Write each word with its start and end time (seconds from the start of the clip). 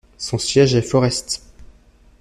Son 0.17 0.39
siège 0.39 0.73
est 0.73 0.81
Forest. 0.81 1.43